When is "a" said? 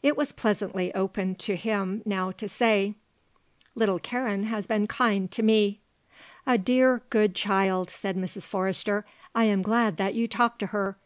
6.46-6.56